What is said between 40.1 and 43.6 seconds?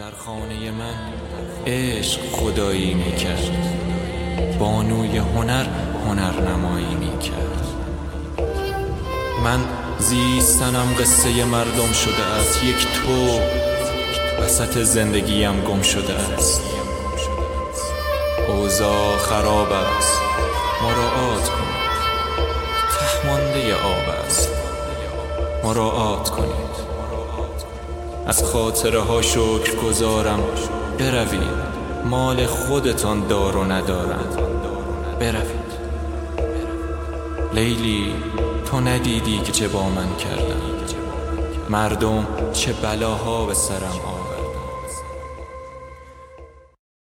کردم. مردم چه بلاها به